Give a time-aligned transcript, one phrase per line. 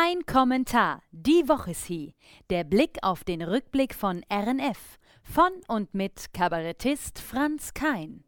[0.00, 1.02] Kein Kommentar.
[1.10, 2.12] Die Woche ist hier.
[2.48, 4.98] Der Blick auf den Rückblick von RNF.
[5.22, 8.24] Von und mit Kabarettist Franz Kein.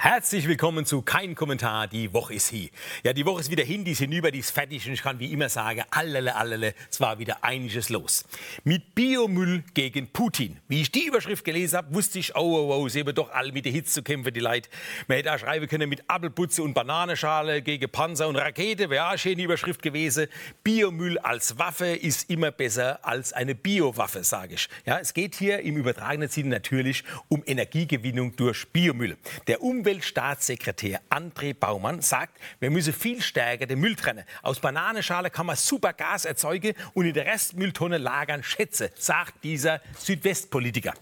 [0.00, 2.68] Herzlich willkommen zu Kein Kommentar, die Woche ist hier.
[3.02, 5.18] Ja, die Woche ist wieder hin, die ist hinüber, die ist fertig und ich kann
[5.18, 8.24] wie immer sagen, allele, allele, es war wieder einiges los.
[8.62, 10.60] Mit Biomüll gegen Putin.
[10.68, 13.50] Wie ich die Überschrift gelesen habe, wusste ich, oh, oh, oh, sehen wir doch alle
[13.50, 14.70] mit der Hitze zu kämpfen, die Leute.
[15.08, 19.10] Man hätte auch schreiben können mit Apfelputze und Bananenschale gegen Panzer und Rakete, wäre auch
[19.10, 20.28] eine schöne Überschrift gewesen.
[20.62, 24.68] Biomüll als Waffe ist immer besser als eine Biowaffe, sage ich.
[24.86, 29.16] Ja, es geht hier im übertragenen Sinne natürlich um Energiegewinnung durch Biomüll.
[29.48, 34.24] Der Umwelt Umweltstaatssekretär André Baumann sagt, wir müssen viel stärker den Müll trennen.
[34.42, 39.80] Aus Bananenschale kann man super Gas erzeugen und in der Restmülltonne lagern Schätze, sagt dieser
[39.98, 40.92] Südwestpolitiker.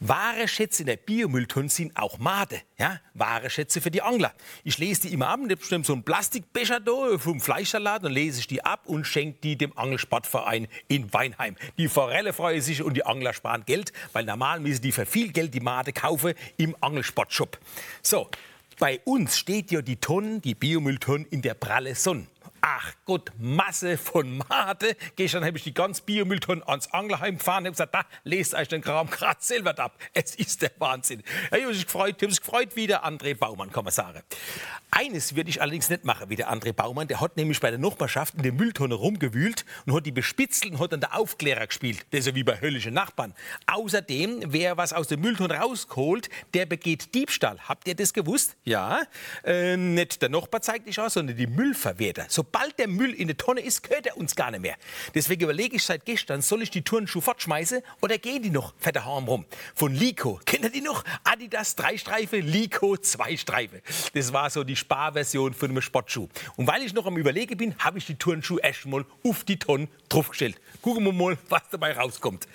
[0.00, 4.32] Wahre Schätze in der Biomülltonne sind auch Made, ja, wahre Schätze für die Angler.
[4.62, 8.38] Ich lese die immer ab, und bestimmt so einen Plastikbecher da vom Fleischsalat und lese
[8.38, 11.56] ich die ab und schenke die dem Angelsportverein in Weinheim.
[11.78, 15.32] Die Forelle freuen sich und die Angler sparen Geld, weil normal müssen die für viel
[15.32, 17.58] Geld die Made kaufen im Angelsportshop.
[18.00, 18.30] So,
[18.78, 22.28] bei uns steht ja die Tonne, die Biomülltonne in der pralle Sonne.
[22.70, 24.94] Ach Gott, Masse von Mate.
[25.16, 28.82] Gestern habe ich die ganze Biomülltonne ans Anglerheim gefahren und gesagt, da lest euch den
[28.82, 29.98] Kram gerade selber ab.
[30.12, 31.22] Es ist der Wahnsinn.
[31.46, 34.22] Ich habe mich gefreut, ich habe mich gefreut wie der André Baumann, sagen.
[34.90, 37.08] Eines würde ich allerdings nicht machen wie der André Baumann.
[37.08, 40.78] Der hat nämlich bei der Nachbarschaft in der Mülltonne rumgewühlt und hat die bespitzt und
[40.78, 42.04] hat dann der Aufklärer gespielt.
[42.10, 43.34] Das ist ja wie bei höllischen Nachbarn.
[43.66, 47.58] Außerdem, wer was aus der Mülltonne rausholt, der begeht Diebstahl.
[47.66, 48.56] Habt ihr das gewusst?
[48.64, 49.04] Ja.
[49.42, 52.26] Äh, nicht der Nachbar zeigt dich aus, sondern die Müllverwerter.
[52.28, 54.76] Sobald der Müll in der Tonne ist, gehört er uns gar nicht mehr.
[55.14, 59.04] Deswegen überlege ich seit gestern, soll ich die Turnschuhe fortschmeißen oder gehen die noch fetter
[59.04, 59.44] Harm rum?
[59.74, 60.40] Von Lico.
[60.44, 61.04] Kennt ihr die noch?
[61.24, 63.82] Adidas drei Streife, Lico zwei Streife.
[64.14, 66.28] Das war so die Sparversion von einem Sportschuh.
[66.56, 69.88] Und weil ich noch am Überlegen bin, habe ich die Turnschuhe erstmal auf die Tonne
[70.08, 70.60] draufgestellt.
[70.82, 72.46] Gucken wir mal, was dabei rauskommt.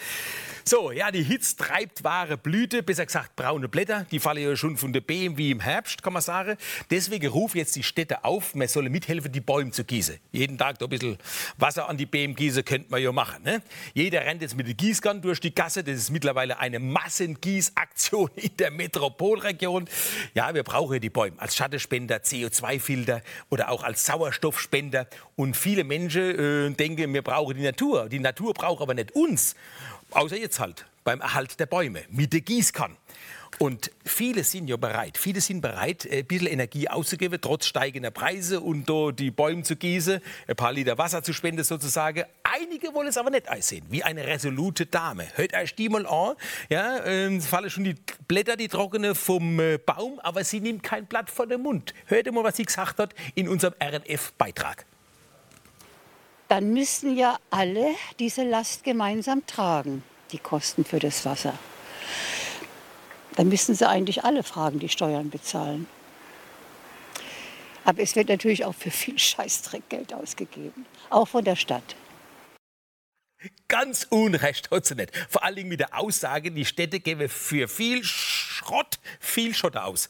[0.65, 4.05] So, ja, die Hitze treibt wahre Blüte, besser gesagt braune Blätter.
[4.11, 6.55] Die fallen ja schon von der BMW im Herbst, kann man sagen.
[6.89, 10.19] Deswegen rufe jetzt die Städte auf, man solle mithelfen, die Bäume zu gießen.
[10.31, 11.17] Jeden Tag da ein bisschen
[11.57, 13.43] Wasser an die Bäume gießen, könnte man ja machen.
[13.43, 13.61] Ne?
[13.93, 15.83] Jeder rennt jetzt mit der Gießkanne durch die Gasse.
[15.83, 19.89] Das ist mittlerweile eine Massengießaktion in der Metropolregion.
[20.33, 25.07] Ja, wir brauchen die Bäume als Schattenspender, CO2-Filter oder auch als Sauerstoffspender.
[25.35, 28.07] Und viele Menschen äh, denken, wir brauchen die Natur.
[28.07, 29.55] Die Natur braucht aber nicht uns.
[30.13, 32.95] Außer jetzt halt beim Erhalt der Bäume mit der Gießkanne.
[33.59, 38.59] Und viele sind ja bereit, viele sind bereit, ein bisschen Energie auszugeben, trotz steigender Preise
[38.59, 42.23] und da die Bäume zu gießen, ein paar Liter Wasser zu spenden sozusagen.
[42.43, 45.27] Einige wollen es aber nicht einsehen, wie eine resolute Dame.
[45.35, 46.35] Hört euch die mal an,
[46.69, 47.95] ja, äh, fallen schon die
[48.27, 51.93] Blätter, die trockene vom äh, Baum, aber sie nimmt kein Blatt vor den Mund.
[52.07, 54.85] Hört mal, was sie gesagt hat in unserem RNF-Beitrag.
[56.53, 61.57] Dann müssten ja alle diese Last gemeinsam tragen, die Kosten für das Wasser.
[63.35, 65.87] Dann müssten sie eigentlich alle Fragen die Steuern bezahlen.
[67.85, 71.95] Aber es wird natürlich auch für viel Scheißdreck Geld ausgegeben, auch von der Stadt.
[73.67, 75.11] Ganz unrecht hat sie nicht.
[75.29, 80.09] Vor allen Dingen mit der Aussage, die Städte geben für viel Schrott viel Schotter aus.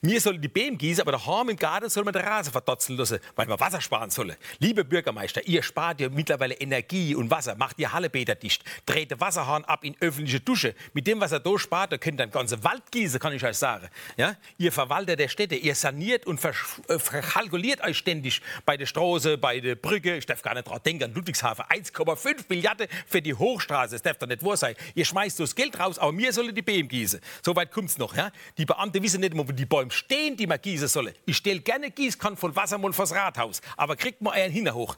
[0.00, 3.18] Wir sollen die Bäume gießen, aber daheim im Garten soll man den Rasen verdotzeln lassen,
[3.36, 4.36] weil man Wasser sparen soll.
[4.58, 9.20] Liebe Bürgermeister, ihr spart ja mittlerweile Energie und Wasser, macht ihr Hallebäder dicht, dreht den
[9.20, 10.74] Wasserhahn ab in öffentliche Dusche.
[10.92, 13.44] Mit dem, was ihr da spart, da könnt ihr einen ganzen Wald gießen, kann ich
[13.44, 13.88] euch sagen.
[14.16, 14.36] Ja?
[14.58, 19.60] Ihr Verwalter der Städte, ihr saniert und äh, verkalkuliert euch ständig bei der Straße, bei
[19.60, 20.16] der Brücke.
[20.16, 21.64] Ich darf gar nicht dran denken, an Ludwigshafen.
[21.64, 23.94] 1,5 Milliarden für die Hochstraße.
[23.94, 24.74] Das darf doch nicht wahr sein.
[24.94, 27.20] Ihr schmeißt das Geld raus, aber wir sollen die Bäume gießen.
[27.42, 28.16] So weit kommt es noch.
[28.16, 28.30] Ja?
[28.58, 31.14] Die Beamten wissen nicht immer, wo die Bäume stehen, die man gießen sollen.
[31.26, 33.60] Ich stelle gerne Gießkannen voll Wasser mal vors Rathaus.
[33.76, 34.96] Aber kriegt mal einen hinter hoch.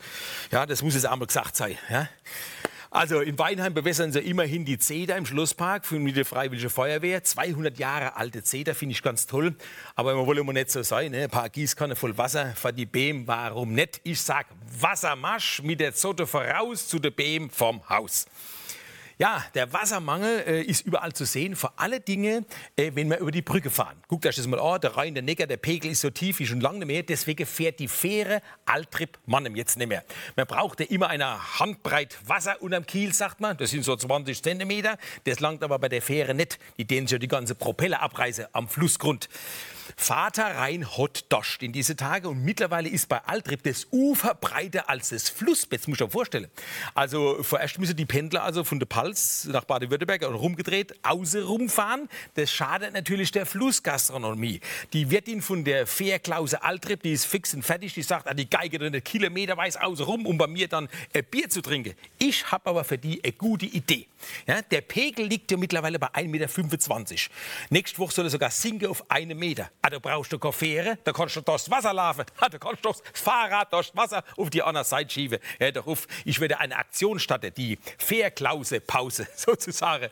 [0.51, 1.79] Ja, das muss jetzt einmal gesagt sein.
[1.91, 2.09] Ja?
[2.91, 7.25] Also in Weinheim bewässern sie immerhin die Zeder im Schlosspark mit der Freiwillige Feuerwehr.
[7.25, 9.57] 200 Jahre alte Zeder, finde ich ganz toll.
[9.97, 11.11] Aber man wollen wir nicht so sein.
[11.11, 11.25] Ne?
[11.25, 14.01] Ein paar Gießkannen voll Wasser für die Beam, warum nicht?
[14.05, 14.47] Ich sag
[14.79, 18.27] Wassermarsch mit der Zotte voraus zu der Beam vom Haus.
[19.17, 23.31] Ja, der Wassermangel äh, ist überall zu sehen, vor allen Dingen, äh, wenn wir über
[23.31, 23.97] die Brücke fahren.
[24.09, 26.47] Guckt euch das mal an, der Rhein, der Neckar, der Pegel ist so tief wie
[26.47, 27.03] schon lange nicht mehr.
[27.05, 30.03] Deswegen fährt die Fähre Altrip Mannem jetzt nicht mehr.
[30.35, 33.57] Man braucht ja immer eine Handbreit Wasser unterm Kiel, sagt man.
[33.57, 34.99] Das sind so 20 Zentimeter.
[35.25, 36.59] Das langt aber bei der Fähre nicht.
[36.77, 39.29] Die dehnen ja die ganze Propellerabreise am Flussgrund.
[39.97, 44.89] Vater rein hot doscht in diese Tage und mittlerweile ist bei Altrip das Ufer breiter
[44.89, 45.81] als das Flussbett.
[45.81, 46.49] Das muss ich mir vorstellen.
[46.95, 52.09] Also vorerst müssen die Pendler also von der Pals nach Baden-Württemberg rumgedreht außen rumfahren.
[52.35, 54.61] Das schadet natürlich der Flussgastronomie.
[54.93, 58.49] Die Wirtin von der Fährklause Altrip, die ist fix und fertig, die sagt, ah, die
[58.49, 61.95] Geige dann kilometerweise außen rum, um bei mir dann ein Bier zu trinken.
[62.19, 64.07] Ich habe aber für die eine gute Idee.
[64.47, 67.35] Ja, der Pegel liegt ja mittlerweile bei 1,25 Meter.
[67.71, 69.71] Nächste Woche soll er sogar sinken auf einen Meter.
[69.87, 72.25] Ah, da brauchst du keine Fähre, da kannst du durchs Wasser laufen.
[72.41, 75.39] Ah, da kannst du das Fahrrad durchs Wasser auf die andere Seite schieben.
[75.59, 76.07] Ja, doch auf.
[76.25, 80.09] Ich werde eine Aktion starten, die Fährklause-Pause sozusagen.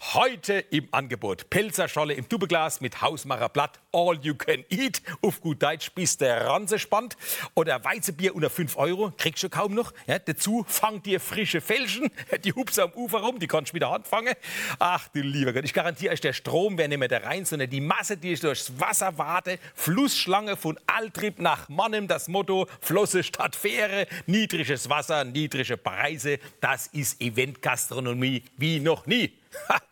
[0.00, 5.00] Heute im Angebot Pelzerscholle im Tubeglas mit Hausmacherblatt All You Can Eat.
[5.22, 7.16] Auf gut Deutsch bis der Ranse spannt.
[7.54, 9.92] Oder Weizenbier unter 5 Euro, kriegst du kaum noch.
[10.06, 12.10] Ja, dazu fangt dir frische Felschen,
[12.44, 14.34] die hupsen am Ufer rum, die kannst du wieder anfangen.
[14.78, 17.70] Ach du lieber Gott, ich garantiere euch, der Strom wäre nicht mehr da rein, sondern
[17.70, 19.58] die Masse, die ich durchs Wasser warte.
[19.74, 26.38] Flussschlange von Altrip nach Mannem, das Motto Flosse statt Fähre, niedriges Wasser, niedrige Preise.
[26.60, 29.32] Das ist Eventgastronomie wie noch nie.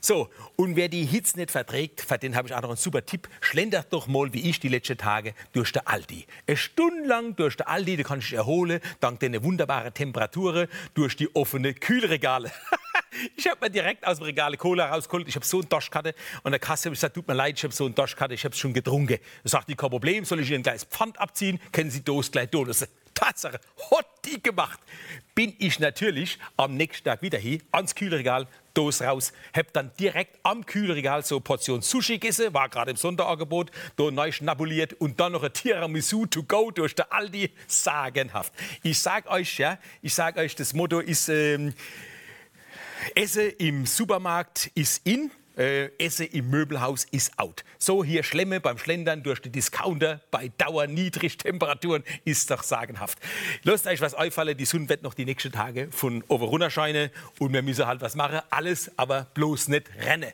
[0.00, 3.04] So, und wer die Hitze nicht verträgt, für den habe ich auch noch einen super
[3.04, 3.28] Tipp.
[3.40, 6.26] Schlendert doch mal, wie ich die letzten Tage, durch den Aldi.
[6.46, 11.16] Eine Stunde lang durch den Aldi, da kann ich erholen, dank der wunderbaren Temperaturen, durch
[11.16, 12.52] die offenen Kühlregale.
[13.36, 15.28] ich habe mir direkt aus dem Regal Cola rausgeholt.
[15.28, 16.14] Ich habe so eine Doschkarte.
[16.42, 18.52] Und der Kasse ich gesagt, tut mir leid, ich habe so eine Doschkarte, ich habe
[18.52, 19.18] es schon getrunken.
[19.42, 21.60] Da sagt kein Problem, soll ich Ihnen gleich das Pfand abziehen?
[21.72, 22.88] Kennen Sie Dose gleich Donusse.
[23.18, 23.60] Tatsache,
[23.90, 24.78] hat die gemacht.
[25.34, 30.38] Bin ich natürlich am nächsten Tag wieder hier ans Kühlregal, Dose raus, hab dann direkt
[30.44, 35.18] am Kühlregal so eine Portion Sushi gegessen, war gerade im Sonderangebot, da neu schnabuliert und
[35.18, 38.52] dann noch ein Tiramisu to go durch der Aldi, sagenhaft.
[38.84, 41.74] Ich sag euch, ja, ich sag euch, das Motto ist, ähm,
[43.16, 47.64] Essen im Supermarkt ist in, äh, Essen im Möbelhaus ist out.
[47.78, 53.18] So hier Schlemme beim Schlendern durch die Discounter bei Dauerniedrigtemperaturen ist doch sagenhaft.
[53.64, 57.52] Lasst euch was einfallen, die Sonne wird noch die nächsten Tage von oben scheinen und
[57.52, 58.40] wir müssen halt was machen.
[58.50, 60.32] Alles, aber bloß nicht rennen.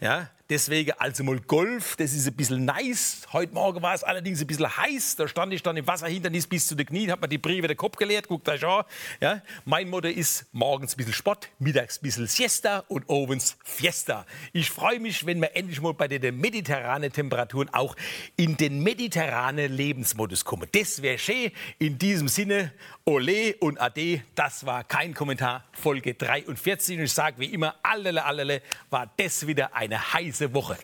[0.00, 3.20] Ja, Deswegen also mal Golf, das ist ein bisschen nice.
[3.34, 5.16] Heute Morgen war es allerdings ein bisschen heiß.
[5.16, 7.76] Da stand ich dann im Wasserhindernis bis zu den Knien, habe mir die Briefe den
[7.76, 8.84] Kopf geleert, guckt euch an.
[9.20, 14.24] Ja, mein Motto ist morgens ein bisschen Sport, mittags ein bisschen Siesta und abends Fiesta.
[14.54, 17.94] Ich freue mich, wenn wir endlich mal bei den mediterranen Temperaturen auch
[18.36, 20.66] in den mediterranen Lebensmodus kommen.
[20.72, 21.52] Das wäre schön.
[21.78, 22.72] In diesem Sinne,
[23.04, 26.96] Ole und Ade, das war kein Kommentar, Folge 43.
[26.96, 30.76] Und ich sage wie immer, allele, allele, war das wieder eine heiße Woche.